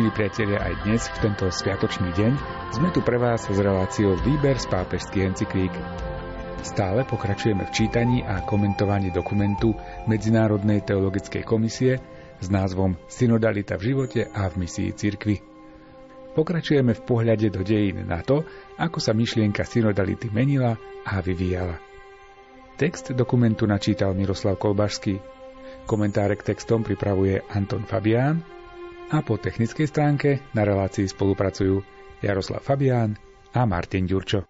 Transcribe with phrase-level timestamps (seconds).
[0.00, 2.32] Milí priatelia, aj dnes, v tento sviatočný deň,
[2.72, 5.76] sme tu pre vás s reláciou Výber z pápežských encyklík.
[6.64, 9.76] Stále pokračujeme v čítaní a komentovaní dokumentu
[10.08, 12.00] Medzinárodnej teologickej komisie
[12.40, 15.36] s názvom Synodalita v živote a v misii cirkvy.
[16.32, 18.40] Pokračujeme v pohľade do dejín na to,
[18.80, 21.76] ako sa myšlienka synodality menila a vyvíjala.
[22.80, 25.20] Text dokumentu načítal Miroslav Kolbašský.
[25.84, 28.59] Komentáre k textom pripravuje Anton Fabián
[29.10, 31.82] a po technickej stránke na relácii spolupracujú
[32.22, 33.18] Jaroslav Fabián
[33.50, 34.46] a Martin Ďurčo.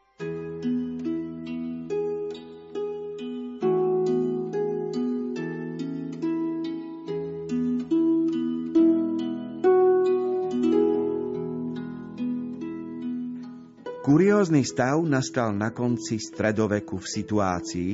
[14.01, 17.91] Kuriózny stav nastal na konci stredoveku v situácii,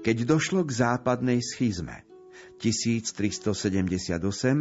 [0.00, 2.07] keď došlo k západnej schizme.
[2.58, 4.18] 1378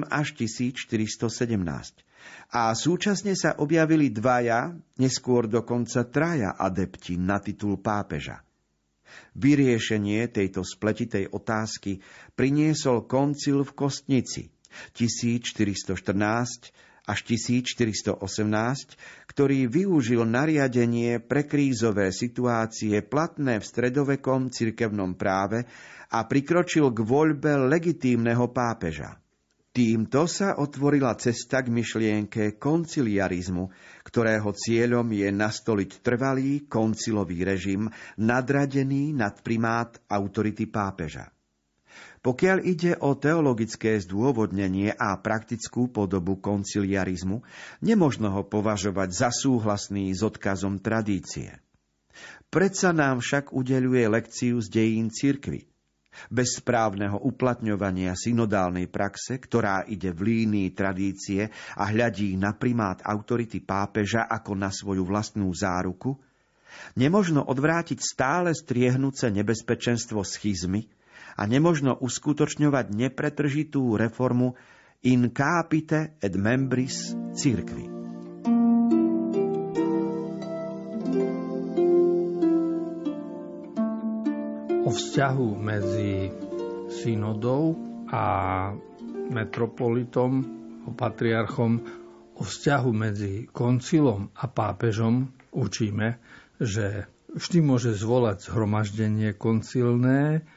[0.08, 2.06] až 1417.
[2.54, 8.46] A súčasne sa objavili dvaja, neskôr dokonca traja adepti na titul pápeža.
[9.36, 12.00] Vyriešenie tejto spletitej otázky
[12.38, 14.52] priniesol koncil v Kostnici
[14.94, 18.20] 1414 až 1418,
[19.32, 25.64] ktorý využil nariadenie pre krízové situácie platné v stredovekom cirkevnom práve
[26.12, 29.16] a prikročil k voľbe legitímneho pápeža.
[29.72, 33.70] Týmto sa otvorila cesta k myšlienke konciliarizmu,
[34.02, 37.86] ktorého cieľom je nastoliť trvalý koncilový režim
[38.18, 41.37] nadradený nad primát autority pápeža.
[42.22, 47.46] Pokiaľ ide o teologické zdôvodnenie a praktickú podobu konciliarizmu,
[47.86, 51.62] nemožno ho považovať za súhlasný s odkazom tradície.
[52.48, 55.68] Predsa nám však udeluje lekciu z dejín cirkvy–
[56.34, 63.62] bez správneho uplatňovania synodálnej praxe, ktorá ide v línii tradície a hľadí na primát autority
[63.62, 66.18] pápeža ako na svoju vlastnú záruku,
[66.98, 70.90] nemožno odvrátiť stále striehnúce nebezpečenstvo schizmy
[71.38, 74.58] a nemožno uskutočňovať nepretržitú reformu
[75.06, 77.98] in capite et membris cirkvi.
[84.88, 86.32] o vzťahu medzi
[86.88, 87.76] synodou
[88.08, 88.24] a
[89.28, 90.48] metropolitom,
[90.88, 91.84] o patriarchom,
[92.40, 96.24] o vzťahu medzi koncilom a pápežom učíme,
[96.64, 97.04] že
[97.36, 100.48] vždy môže zvolať zhromaždenie koncilné,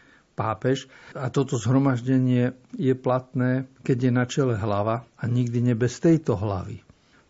[0.41, 6.01] pápež a toto zhromaždenie je platné, keď je na čele hlava a nikdy nie bez
[6.01, 6.81] tejto hlavy.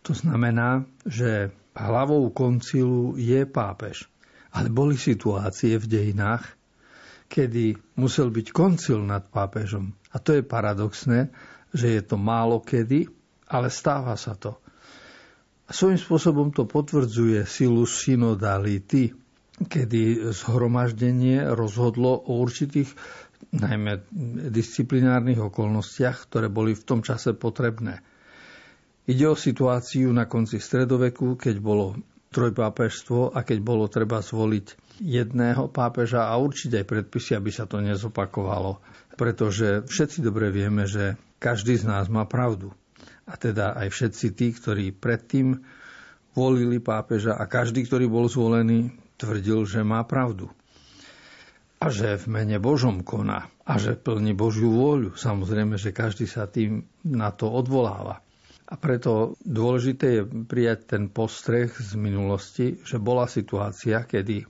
[0.07, 4.07] To znamená, že hlavou koncilu je pápež.
[4.55, 6.43] Ale boli situácie v dejinách,
[7.27, 9.91] kedy musel byť koncil nad pápežom.
[10.11, 11.31] A to je paradoxné,
[11.71, 13.07] že je to málo kedy,
[13.47, 14.59] ale stáva sa to.
[15.67, 19.15] A svojím spôsobom to potvrdzuje silu synodality,
[19.65, 22.89] kedy zhromaždenie rozhodlo o určitých
[23.51, 24.05] najmä
[24.53, 27.99] disciplinárnych okolnostiach, ktoré boli v tom čase potrebné.
[29.09, 31.97] Ide o situáciu na konci stredoveku, keď bolo
[32.31, 37.83] trojpápežstvo a keď bolo treba zvoliť jedného pápeža a určite aj predpisy, aby sa to
[37.83, 38.79] nezopakovalo.
[39.19, 42.71] Pretože všetci dobre vieme, že každý z nás má pravdu.
[43.27, 45.59] A teda aj všetci tí, ktorí predtým
[46.31, 50.49] volili pápeža a každý, ktorý bol zvolený, tvrdil, že má pravdu.
[51.81, 55.13] A že v mene Božom koná a že plní Božiu vôľu.
[55.15, 58.19] Samozrejme, že každý sa tým na to odvoláva.
[58.71, 64.47] A preto dôležité je prijať ten postreh z minulosti, že bola situácia, kedy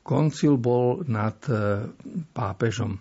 [0.00, 1.88] koncil bol nad e,
[2.32, 3.00] pápežom.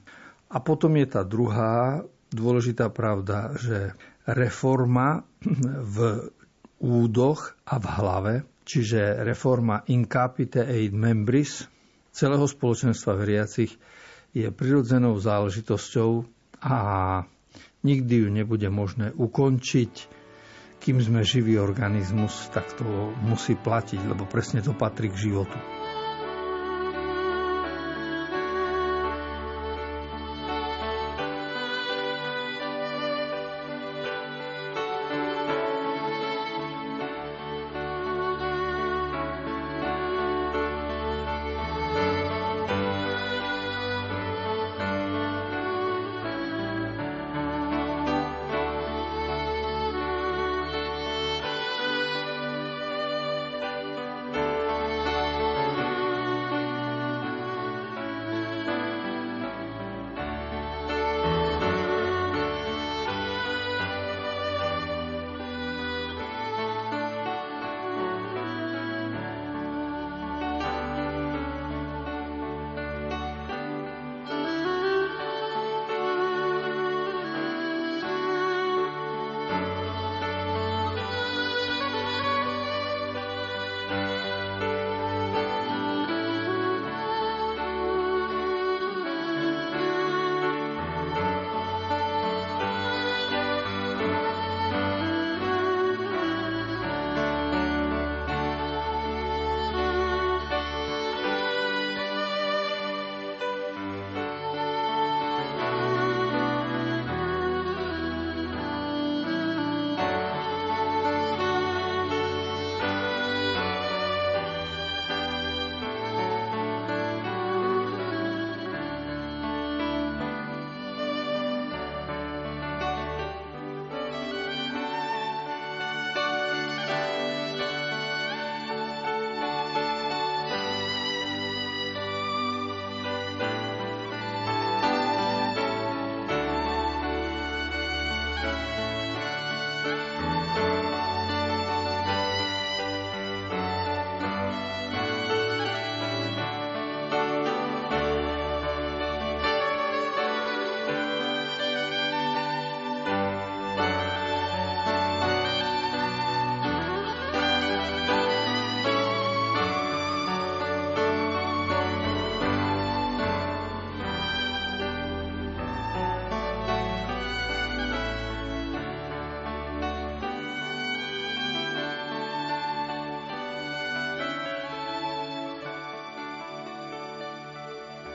[0.51, 3.95] A potom je tá druhá dôležitá pravda, že
[4.27, 5.23] reforma
[5.83, 6.27] v
[6.79, 8.33] údoch a v hlave,
[8.63, 11.63] čiže reforma in capite eid membris
[12.13, 13.71] celého spoločenstva veriacich
[14.33, 16.11] je prirodzenou záležitosťou
[16.63, 16.77] a
[17.83, 19.93] nikdy ju nebude možné ukončiť,
[20.79, 22.85] kým sme živý organizmus, tak to
[23.23, 25.82] musí platiť, lebo presne to patrí k životu.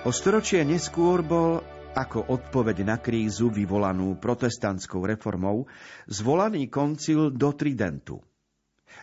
[0.08, 1.60] O storočie neskôr bol
[1.92, 5.68] ako odpoveď na krízu vyvolanú protestantskou reformou
[6.08, 8.16] zvolaný koncil do Tridentu.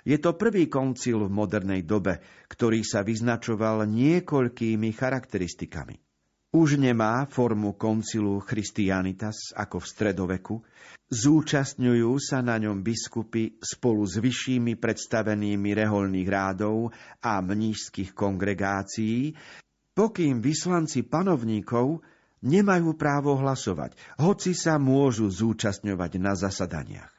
[0.01, 6.01] Je to prvý koncil v modernej dobe, ktorý sa vyznačoval niekoľkými charakteristikami.
[6.57, 10.55] Už nemá formu koncilu Christianitas ako v stredoveku,
[11.13, 16.89] zúčastňujú sa na ňom biskupy spolu s vyššími predstavenými reholných rádov
[17.21, 19.37] a mnížských kongregácií,
[19.95, 22.03] pokým vyslanci panovníkov
[22.43, 27.15] nemajú právo hlasovať, hoci sa môžu zúčastňovať na zasadaniach.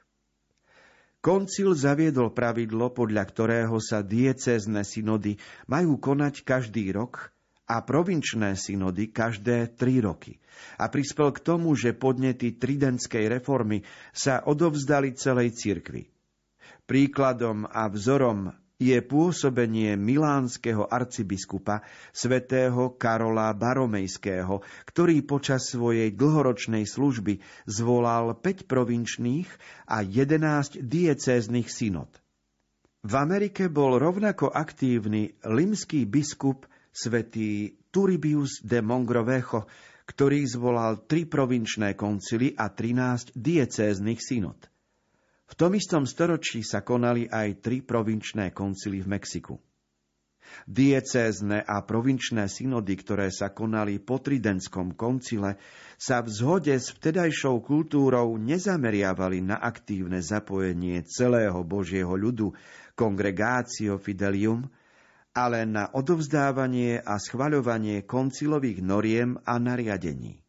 [1.25, 7.35] Koncil zaviedol pravidlo, podľa ktorého sa diecézne synody majú konať každý rok
[7.67, 10.39] a provinčné synody každé tri roky.
[10.79, 13.83] A prispel k tomu, že podnety tridentskej reformy
[14.15, 16.07] sa odovzdali celej cirkvi.
[16.87, 21.81] Príkladom a vzorom je pôsobenie milánskeho arcibiskupa
[22.13, 29.49] svätého Karola Baromejského, ktorý počas svojej dlhoročnej služby zvolal 5 provinčných
[29.89, 32.13] a 11 diecéznych synod.
[33.07, 39.65] V Amerike bol rovnako aktívny limský biskup svätý Turibius de Mongrovecho,
[40.05, 44.59] ktorý zvolal tri provinčné koncily a 13 diecéznych synod.
[45.47, 49.55] V tom istom storočí sa konali aj tri provinčné koncily v Mexiku.
[50.67, 55.59] Diecézne a provinčné synody, ktoré sa konali po Tridentskom koncile,
[55.99, 62.55] sa v zhode s vtedajšou kultúrou nezameriavali na aktívne zapojenie celého Božieho ľudu,
[62.95, 64.71] Congregatio Fidelium,
[65.37, 70.46] ale na odovzdávanie a schvaľovanie koncilových noriem a nariadení.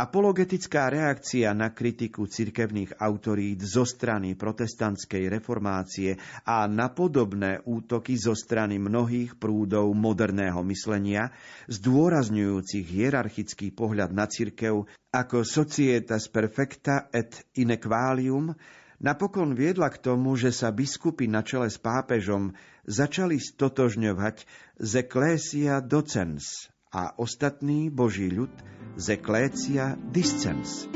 [0.00, 6.16] Apologetická reakcia na kritiku cirkevných autorít zo strany protestantskej reformácie
[6.48, 11.28] a na podobné útoky zo strany mnohých prúdov moderného myslenia,
[11.68, 18.56] zdôrazňujúcich hierarchický pohľad na cirkev ako societas perfecta et inequalium,
[19.04, 22.56] napokon viedla k tomu, že sa biskupy na čele s pápežom
[22.88, 24.48] začali stotožňovať
[24.80, 28.50] z ecclesia docens a ostatný boží ľud
[28.98, 30.90] z ecclesia discens.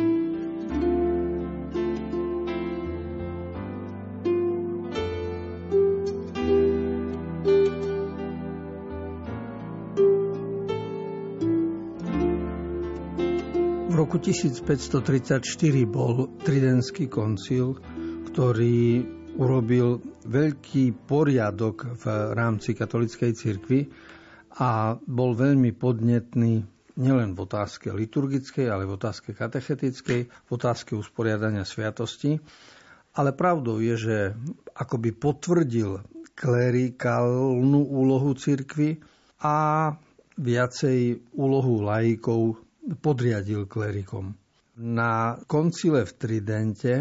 [13.84, 15.46] V roku 1534
[15.86, 17.78] bol Tridentský koncil,
[18.26, 19.06] ktorý
[19.38, 23.80] urobil veľký poriadok v rámci katolickej cirkvi
[24.54, 26.62] a bol veľmi podnetný
[26.94, 32.38] nielen v otázke liturgickej, ale v otázke katechetickej, v otázke usporiadania sviatosti.
[33.14, 34.16] Ale pravdou je, že
[34.75, 36.02] akoby potvrdil
[36.34, 38.99] klerikálnu úlohu cirkvy
[39.42, 39.90] a
[40.34, 42.58] viacej úlohu laikov
[42.99, 44.34] podriadil klerikom.
[44.82, 46.94] Na koncile v Tridente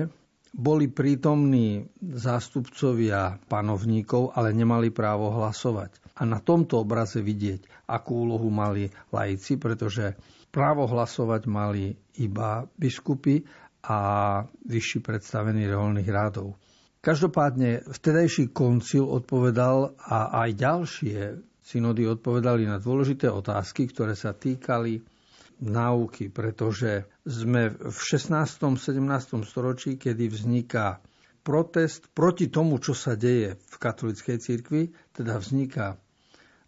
[0.53, 6.02] boli prítomní zástupcovia panovníkov, ale nemali právo hlasovať.
[6.13, 10.13] A na tomto obraze vidieť, akú úlohu mali laici, pretože
[10.53, 13.41] právo hlasovať mali iba biskupy
[13.84, 14.00] a
[14.46, 16.53] vyšší predstavení reholných rádov.
[17.03, 21.20] Každopádne vtedajší koncil odpovedal a aj ďalšie
[21.60, 25.03] synody odpovedali na dôležité otázky, ktoré sa týkali
[25.63, 28.79] náuky, pretože sme v 16.
[28.79, 29.00] 17.
[29.43, 31.03] storočí, kedy vzniká
[31.43, 36.00] protest proti tomu, čo sa deje v katolickej cirkvi, teda vzniká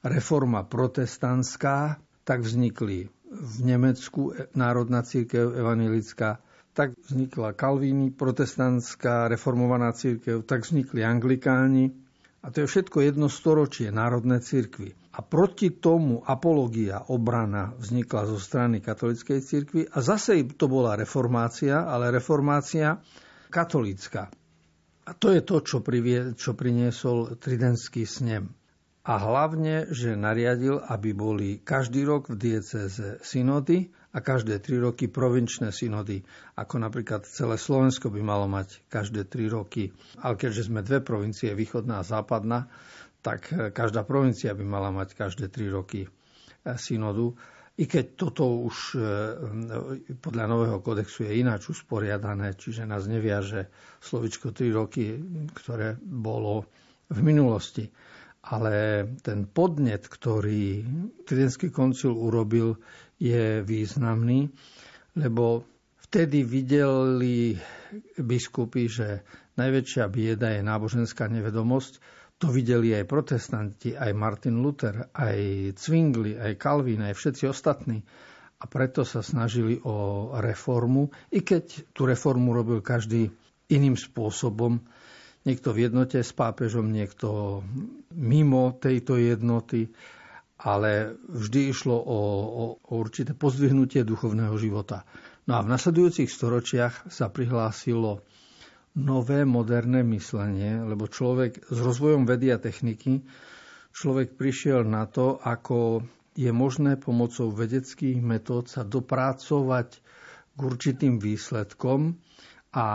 [0.05, 6.39] reforma protestantská, tak vznikli v Nemecku Národná církev evangelická,
[6.75, 11.91] tak vznikla Kalvíny, protestantská reformovaná církev, tak vznikli anglikáni.
[12.45, 14.93] A to je všetko jedno storočie národné církvy.
[15.17, 21.88] A proti tomu apologia, obrana vznikla zo strany katolíckej cirkvi a zase to bola reformácia,
[21.88, 23.01] ale reformácia
[23.50, 24.29] katolícka.
[25.05, 28.64] A to je to, čo, privie, čo priniesol Tridentský snem.
[29.05, 35.05] A hlavne, že nariadil, aby boli každý rok v dieceze synody a každé tri roky
[35.05, 36.25] provinčné synody,
[36.57, 39.93] ako napríklad celé Slovensko by malo mať každé tri roky.
[40.25, 42.65] Ale keďže sme dve provincie, východná a západná,
[43.21, 46.09] tak e, každá provincia by mala mať každé tri roky e,
[46.74, 47.29] synodu.
[47.77, 49.00] I keď toto už e,
[50.17, 53.69] podľa nového kodexu je ináč usporiadané, čiže nás neviaže
[54.01, 55.13] slovičko tri roky,
[55.53, 56.65] ktoré bolo
[57.05, 57.85] v minulosti.
[58.46, 60.86] Ale ten podnet, ktorý
[61.25, 62.78] Tridentský koncil urobil,
[63.18, 64.52] je významný,
[65.18, 65.66] lebo
[66.06, 67.58] vtedy videli
[68.20, 69.25] biskupy, že
[69.58, 71.98] najväčšia bieda je náboženská nevedomosť,
[72.44, 78.04] To videli aj protestanti, aj Martin Luther, aj Zwingli, aj Calvin, aj všetci ostatní.
[78.60, 83.32] A preto sa snažili o reformu, i keď tú reformu robil každý
[83.72, 84.84] iným spôsobom.
[85.46, 87.62] Niekto v jednote s pápežom, niekto
[88.18, 89.94] mimo tejto jednoty,
[90.58, 95.06] ale vždy išlo o, o, o určité pozdvihnutie duchovného života.
[95.46, 98.25] No a v nasledujúcich storočiach sa prihlásilo
[98.98, 103.22] nové moderné myslenie, lebo človek s rozvojom vedy a techniky,
[103.94, 106.02] človek prišiel na to, ako
[106.34, 109.90] je možné pomocou vedeckých metód sa dopracovať
[110.56, 112.18] k určitým výsledkom
[112.75, 112.88] a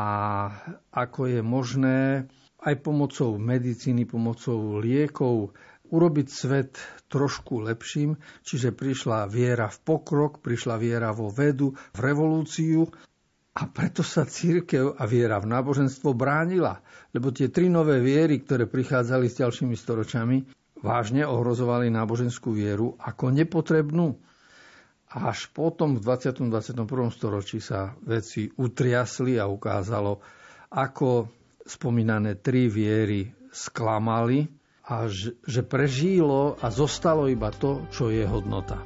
[0.92, 2.28] ako je možné
[2.60, 5.56] aj pomocou medicíny, pomocou liekov
[5.90, 6.78] urobiť svet
[7.10, 8.14] trošku lepším,
[8.46, 12.86] čiže prišla viera v pokrok, prišla viera vo vedu, v revolúciu
[13.50, 16.78] a preto sa církev a viera v náboženstvo bránila,
[17.10, 20.46] lebo tie tri nové viery, ktoré prichádzali s ďalšími storočami,
[20.78, 24.14] vážne ohrozovali náboženskú vieru ako nepotrebnú.
[25.10, 26.46] Až potom v 20.
[26.46, 26.86] 21.
[27.10, 30.22] storočí sa veci utriasli a ukázalo,
[30.70, 31.39] ako
[31.70, 34.50] spomínané tri viery sklamali
[34.90, 35.06] a
[35.46, 38.82] že prežilo a zostalo iba to, čo je hodnota.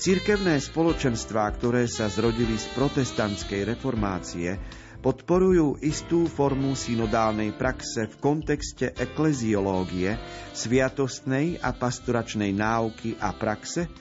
[0.00, 4.56] Cirkevné spoločenstvá, ktoré sa zrodili z protestantskej reformácie,
[5.04, 10.16] podporujú istú formu synodálnej praxe v kontexte ekleziológie,
[10.56, 13.92] sviatostnej a pastoračnej náuky a praxe,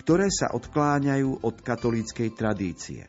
[0.00, 3.04] ktoré sa odkláňajú od katolíckej tradície.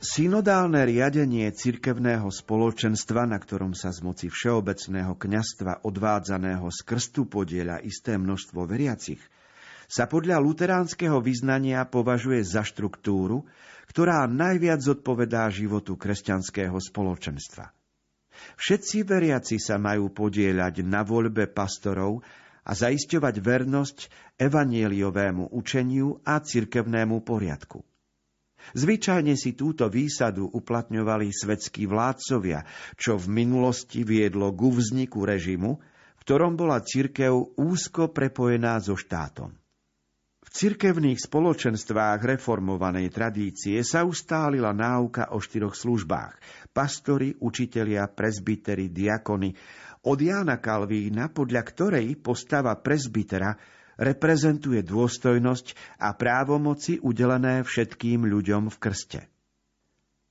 [0.00, 7.84] Synodálne riadenie cirkevného spoločenstva, na ktorom sa z moci všeobecného kňastva odvádzaného z krstu podieľa
[7.84, 9.20] isté množstvo veriacich–
[9.86, 13.46] sa podľa luteránskeho vyznania považuje za štruktúru,
[13.86, 17.70] ktorá najviac zodpovedá životu kresťanského spoločenstva.
[18.60, 22.20] Všetci veriaci sa majú podieľať na voľbe pastorov
[22.66, 23.98] a zaisťovať vernosť
[24.36, 27.80] evanieliovému učeniu a cirkevnému poriadku.
[28.74, 32.66] Zvyčajne si túto výsadu uplatňovali svetskí vládcovia,
[32.98, 35.78] čo v minulosti viedlo ku vzniku režimu,
[36.18, 39.54] v ktorom bola cirkev úzko prepojená so štátom
[40.50, 46.38] cirkevných spoločenstvách reformovanej tradície sa ustálila náuka o štyroch službách.
[46.70, 49.54] Pastori, učitelia, prezbiteri, diakony.
[50.06, 53.54] Od Jána Kalvína, podľa ktorej postava prezbitera
[53.96, 59.20] reprezentuje dôstojnosť a právomoci udelené všetkým ľuďom v krste.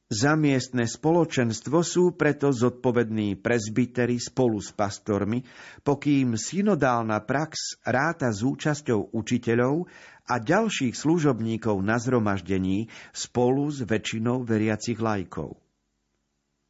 [0.06, 5.42] Za miestne spoločenstvo sú preto zodpovední prezbiteri spolu s pastormi,
[5.82, 9.90] pokým synodálna prax ráta s účasťou učiteľov
[10.30, 12.86] a ďalších služobníkov na zhromaždení
[13.18, 15.58] spolu s väčšinou veriacich lajkov.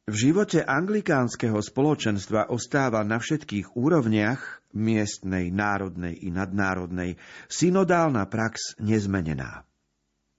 [0.08, 7.20] V živote anglikánskeho spoločenstva ostáva na všetkých úrovniach, miestnej, národnej i nadnárodnej,
[7.52, 9.65] synodálna prax nezmenená.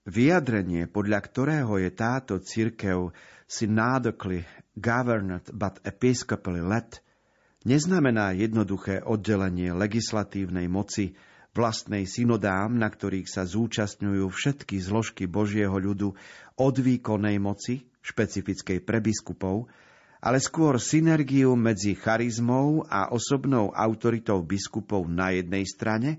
[0.08, 3.12] Vyjadrenie, podľa ktorého je táto cirkev
[3.44, 7.04] synodically governed but episcopally led,
[7.68, 11.12] neznamená jednoduché oddelenie legislatívnej moci
[11.52, 16.16] vlastnej synodám, na ktorých sa zúčastňujú všetky zložky Božieho ľudu
[16.56, 19.68] od výkonnej moci, špecifickej pre biskupov,
[20.24, 26.16] ale skôr synergiu medzi charizmou a osobnou autoritou biskupov na jednej strane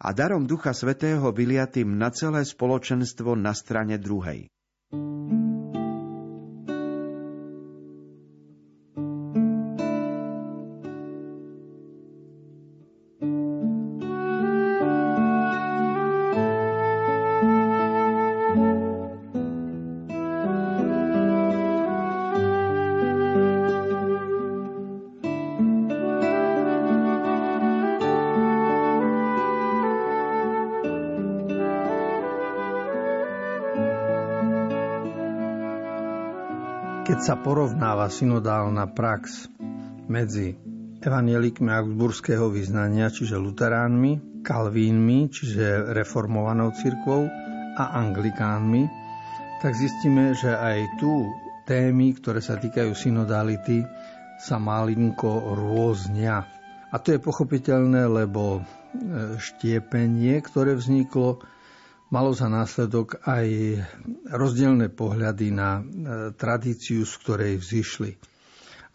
[0.00, 4.48] a darom Ducha Svetého vyliatým na celé spoločenstvo na strane druhej.
[37.20, 39.44] Keď sa porovnáva synodálna prax
[40.08, 40.56] medzi
[41.04, 47.28] evanielikmi augsburského vyznania, čiže luteránmi, kalvínmi, čiže reformovanou cirkvou
[47.76, 48.88] a anglikánmi,
[49.60, 51.28] tak zistíme, že aj tu
[51.68, 53.84] témy, ktoré sa týkajú synodality,
[54.40, 56.48] sa malinko rôznia.
[56.88, 61.44] A to je pochopiteľné, lebo e, štiepenie, ktoré vzniklo,
[62.10, 63.46] malo za následok aj
[64.34, 65.82] rozdielne pohľady na e,
[66.34, 68.10] tradíciu, z ktorej vzýšli.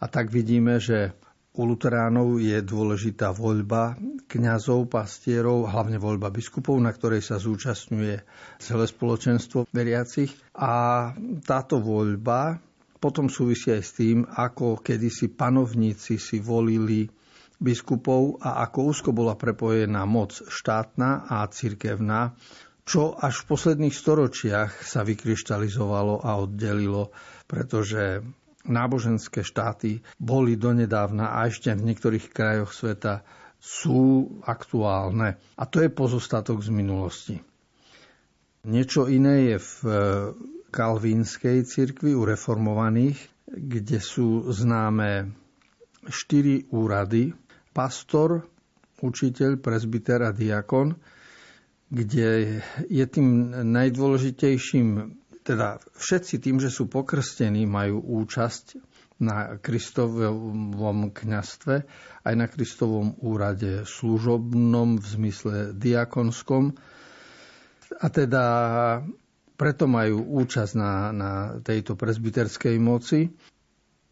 [0.00, 1.16] A tak vidíme, že
[1.56, 3.96] u luteránov je dôležitá voľba
[4.28, 8.14] kňazov, pastierov, hlavne voľba biskupov, na ktorej sa zúčastňuje
[8.60, 10.36] celé spoločenstvo veriacich.
[10.52, 11.16] A
[11.48, 12.60] táto voľba
[13.00, 17.08] potom súvisí aj s tým, ako kedysi panovníci si volili
[17.56, 22.36] biskupov a ako úzko bola prepojená moc štátna a cirkevná
[22.86, 27.10] čo až v posledných storočiach sa vykryštalizovalo a oddelilo,
[27.50, 28.22] pretože
[28.62, 33.26] náboženské štáty boli donedávna a ešte v niektorých krajoch sveta
[33.58, 35.34] sú aktuálne.
[35.58, 37.36] A to je pozostatok z minulosti.
[38.66, 39.94] Niečo iné je v e,
[40.70, 45.34] kalvínskej cirkvi u reformovaných, kde sú známe
[46.06, 47.34] štyri úrady.
[47.70, 48.46] Pastor,
[49.02, 50.94] učiteľ, prezbiter a diakon–
[51.90, 54.88] kde je tým najdôležitejším,
[55.46, 58.82] teda všetci tým, že sú pokrstení, majú účasť
[59.16, 61.74] na Kristovom kňastve,
[62.26, 66.76] aj na Kristovom úrade služobnom v zmysle diakonskom.
[67.96, 68.44] A teda
[69.56, 71.32] preto majú účasť na, na
[71.64, 73.32] tejto presbyterskej moci.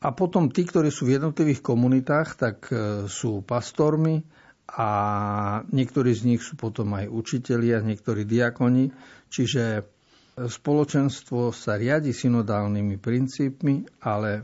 [0.04, 4.24] A potom tí, ktorí sú v jednotlivých komunitách, tak e, sú pastormi,
[4.64, 4.88] a
[5.68, 8.90] niektorí z nich sú potom aj učitelia, niektorí diakoni,
[9.28, 9.84] čiže
[10.34, 14.42] spoločenstvo sa riadi synodálnymi princípmi, ale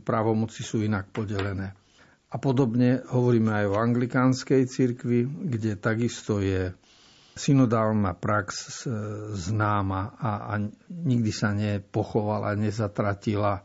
[0.00, 1.76] právomoci sú inak podelené.
[2.32, 6.72] A podobne hovoríme aj o anglikánskej cirkvi, kde takisto je
[7.36, 8.88] synodálna prax
[9.36, 13.60] známa a, a nikdy sa nepochovala, nezatratila,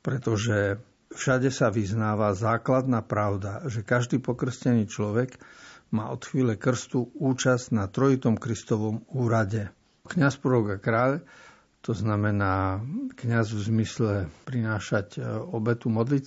[0.00, 0.80] pretože
[1.16, 5.40] Všade sa vyznáva základná pravda, že každý pokrstený človek
[5.88, 9.72] má od chvíle krstu účasť na trojitom Kristovom úrade.
[10.04, 11.12] Kňaz, prorok a kráľ,
[11.80, 12.84] to znamená
[13.16, 14.12] kňaz v zmysle
[14.44, 16.24] prinášať e, obetu, modliť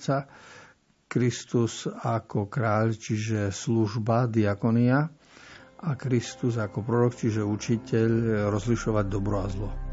[1.06, 5.06] Kristus ako kráľ, čiže služba, diakonia
[5.80, 9.89] a Kristus ako prorok, čiže učiteľ, e, rozlišovať dobro a zlo.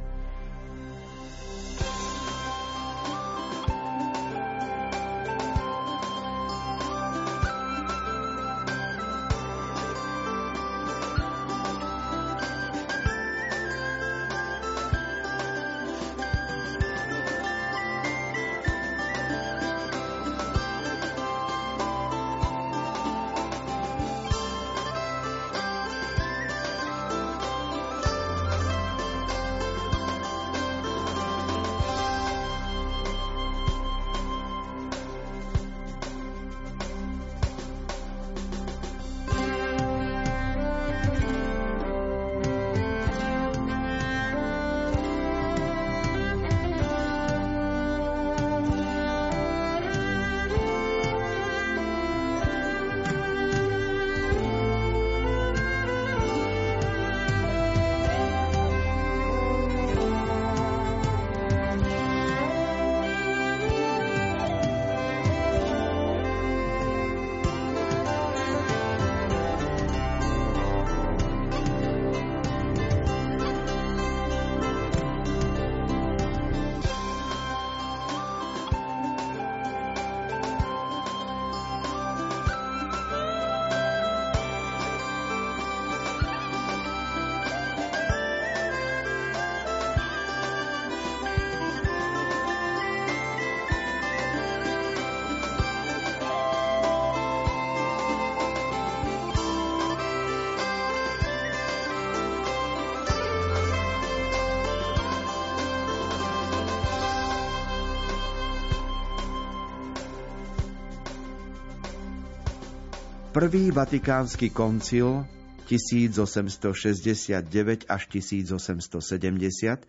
[113.38, 115.22] Prvý vatikánsky koncil
[115.70, 119.86] 1869 až 1870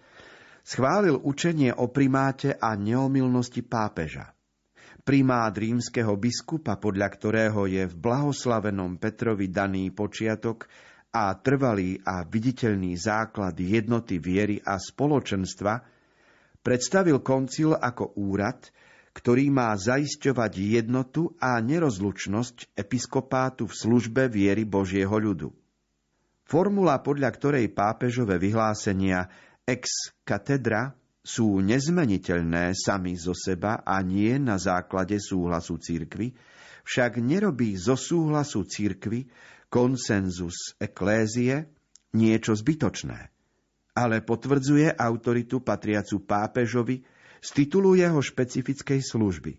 [0.60, 4.36] schválil učenie o primáte a neomilnosti pápeža.
[5.00, 10.68] Primát rímskeho biskupa, podľa ktorého je v blahoslavenom Petrovi daný počiatok
[11.16, 15.88] a trvalý a viditeľný základ jednoty viery a spoločenstva,
[16.60, 18.68] predstavil koncil ako úrad,
[19.18, 25.50] ktorý má zaisťovať jednotu a nerozlučnosť episkopátu v službe viery Božieho ľudu.
[26.46, 29.26] Formula, podľa ktorej pápežové vyhlásenia
[29.66, 36.32] ex katedra sú nezmeniteľné sami zo seba a nie na základe súhlasu církvy,
[36.86, 39.26] však nerobí zo súhlasu církvy
[39.66, 41.68] konsenzus eklézie
[42.16, 43.18] niečo zbytočné,
[43.98, 49.52] ale potvrdzuje autoritu patriacu pápežovi z titulu jeho špecifickej služby.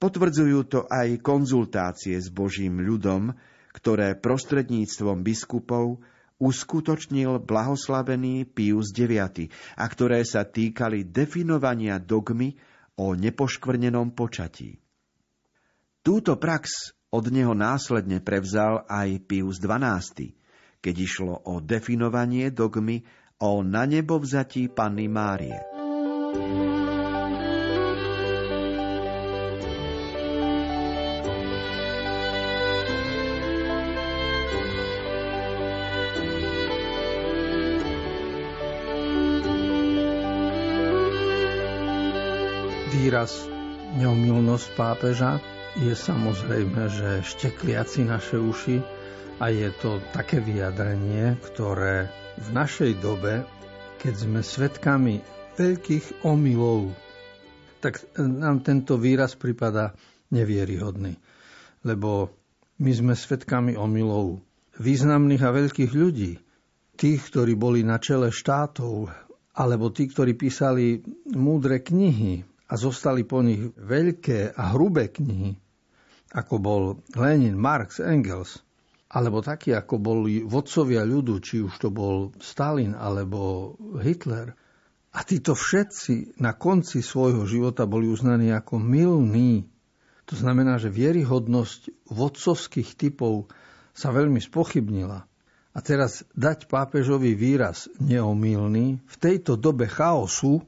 [0.00, 3.36] Potvrdzujú to aj konzultácie s Božím ľudom,
[3.76, 6.00] ktoré prostredníctvom biskupov
[6.40, 12.56] uskutočnil blahoslavený Pius IX a ktoré sa týkali definovania dogmy
[12.96, 14.80] o nepoškvrnenom počatí.
[16.00, 20.32] Túto prax od neho následne prevzal aj Pius XII,
[20.80, 23.04] keď išlo o definovanie dogmy
[23.44, 25.79] o nanebovzatí Panny Márie.
[26.30, 26.38] Výraz
[43.98, 45.42] neomilnosť pápeža
[45.82, 48.78] je samozrejme, že štekliaci naše uši
[49.42, 52.06] a je to také vyjadrenie, ktoré
[52.38, 53.42] v našej dobe,
[53.98, 56.96] keď sme svedkami veľkých omylov,
[57.84, 59.92] tak nám tento výraz prípada
[60.32, 61.20] nevieryhodný.
[61.84, 62.32] Lebo
[62.80, 64.40] my sme svedkami omylov
[64.80, 66.40] významných a veľkých ľudí.
[66.96, 69.08] Tých, ktorí boli na čele štátov,
[69.56, 75.56] alebo tí, ktorí písali múdre knihy a zostali po nich veľké a hrubé knihy,
[76.32, 76.82] ako bol
[77.16, 78.60] Lenin, Marx, Engels,
[79.10, 84.54] alebo takí, ako boli vodcovia ľudu, či už to bol Stalin alebo Hitler,
[85.10, 89.66] a títo všetci na konci svojho života boli uznaní ako milní.
[90.30, 93.50] To znamená, že vieryhodnosť vodcovských typov
[93.90, 95.26] sa veľmi spochybnila.
[95.70, 100.62] A teraz dať pápežový výraz neomilný v tejto dobe chaosu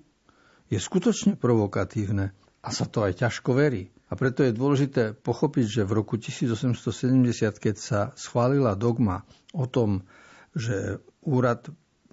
[0.71, 3.91] je skutočne provokatívne a sa to aj ťažko verí.
[4.11, 6.77] A preto je dôležité pochopiť, že v roku 1870,
[7.57, 9.25] keď sa schválila dogma
[9.55, 10.05] o tom,
[10.53, 11.67] že úrad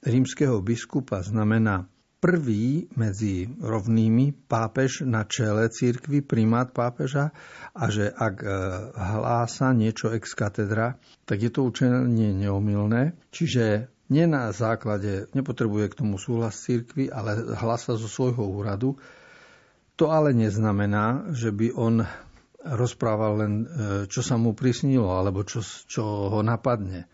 [0.05, 7.31] rímskeho biskupa znamená prvý medzi rovnými pápež na čele církvy, primát pápeža
[7.71, 8.47] a že ak e,
[8.93, 13.15] hlása niečo ex katedra, tak je to učenie neomilné.
[13.31, 18.99] Čiže nie na základe, nepotrebuje k tomu súhlas církvy, ale hlasa zo svojho úradu.
[19.95, 22.03] To ale neznamená, že by on
[22.59, 23.65] rozprával len, e,
[24.11, 26.03] čo sa mu prisnilo, alebo čo, čo
[26.35, 27.07] ho napadne.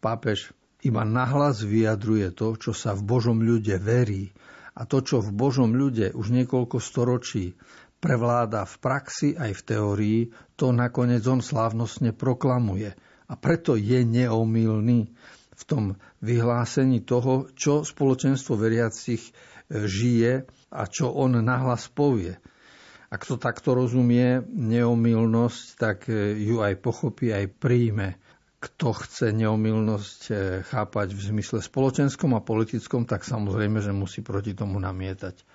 [0.00, 4.30] Pápež iba nahlas vyjadruje to, čo sa v Božom ľude verí
[4.78, 7.58] a to, čo v Božom ľude už niekoľko storočí
[7.98, 10.20] prevláda v praxi aj v teórii,
[10.54, 12.94] to nakoniec on slávnostne proklamuje.
[13.28, 15.10] A preto je neomilný
[15.58, 19.32] v tom vyhlásení toho, čo spoločenstvo veriacich e,
[19.82, 22.38] žije a čo on nahlas povie.
[23.10, 28.22] Ak to takto rozumie neomilnosť, tak e, ju aj pochopí, aj príjme
[28.58, 34.54] kto chce neomilnosť eh, chápať v zmysle spoločenskom a politickom, tak samozrejme, že musí proti
[34.54, 35.46] tomu namietať.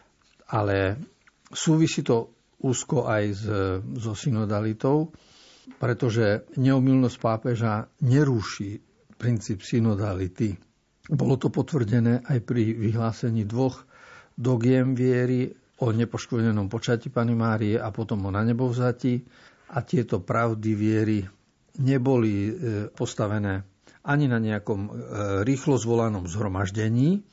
[0.51, 0.95] Ale
[1.51, 2.31] súvisí to
[2.63, 3.43] úzko aj s,
[3.99, 5.11] so synodalitou,
[5.79, 8.79] pretože neomilnosť pápeža nerúši
[9.19, 10.55] princíp synodality.
[11.11, 13.83] Bolo to potvrdené aj pri vyhlásení dvoch
[14.39, 15.51] dogiem viery
[15.83, 19.19] o nepoškodenom počati Pany Márie a potom o na nebovzati
[19.75, 21.19] a tieto pravdy viery
[21.79, 22.51] neboli e,
[22.93, 23.65] postavené
[24.03, 24.89] ani na nejakom e,
[25.47, 27.23] rýchlo zvolanom zhromaždení,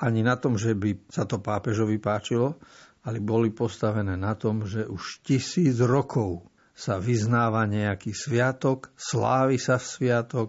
[0.00, 2.58] ani na tom, že by sa to pápežovi páčilo,
[3.04, 9.78] ale boli postavené na tom, že už tisíc rokov sa vyznáva nejaký sviatok, slávi sa
[9.78, 10.48] v sviatok,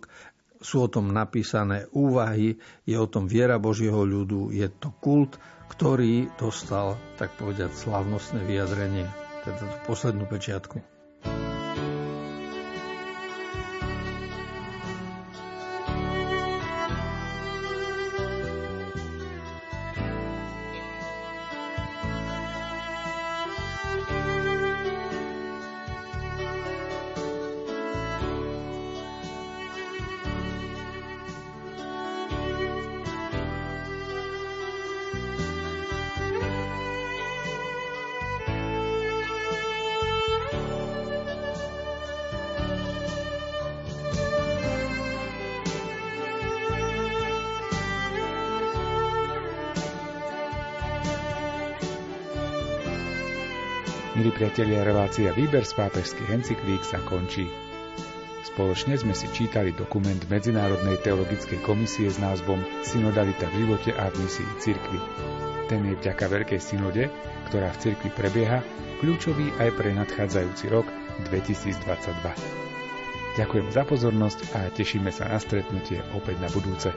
[0.58, 5.38] sú o tom napísané úvahy, je o tom viera Božieho ľudu, je to kult,
[5.70, 9.06] ktorý dostal, tak povedať, slávnostné vyjadrenie,
[9.46, 10.95] teda poslednú pečiatku.
[54.16, 57.52] Milí priatelia, relácia Výber z pápežských encyklík sa končí.
[58.48, 64.24] Spoločne sme si čítali dokument Medzinárodnej teologickej komisie s názvom Synodalita v živote a v
[64.24, 65.04] misii cirkvi.
[65.68, 67.12] Ten je vďaka Veľkej synode,
[67.52, 68.64] ktorá v cirkvi prebieha,
[69.04, 70.88] kľúčový aj pre nadchádzajúci rok
[71.28, 71.76] 2022.
[73.36, 76.88] Ďakujem za pozornosť a tešíme sa na stretnutie opäť na budúce.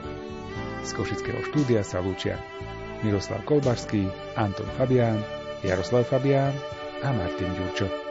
[0.87, 2.39] Z Košického štúdia sa lúčia
[3.03, 4.07] Miroslav Kolbašský,
[4.39, 5.19] Anton Fabián,
[5.67, 6.55] Jaroslav Fabián
[7.01, 8.08] a Martin Ďurčo.